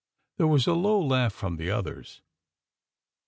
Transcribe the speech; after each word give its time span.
There 0.37 0.47
was 0.47 0.65
a 0.65 0.73
low 0.73 0.99
laugh 0.99 1.31
from 1.31 1.57
the 1.57 1.69
others. 1.69 2.23